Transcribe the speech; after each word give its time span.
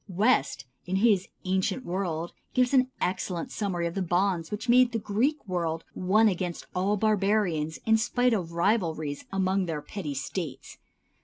West, 0.09 0.65
in 0.87 0.95
his 0.95 1.27
"Ancient 1.45 1.85
World," 1.85 2.33
gives 2.55 2.73
an 2.73 2.89
excellent 2.99 3.51
summary 3.51 3.85
of 3.85 3.93
the 3.93 4.01
bonds 4.01 4.49
which 4.49 4.67
made 4.67 4.93
the 4.93 4.97
Greek 4.97 5.47
world 5.47 5.83
one 5.93 6.27
against 6.27 6.65
all 6.73 6.97
"barbarians" 6.97 7.77
in 7.85 7.97
spite 7.97 8.33
of 8.33 8.51
rivalries 8.53 9.25
among 9.31 9.67
their 9.67 9.83
petty 9.83 10.15
States. 10.15 10.79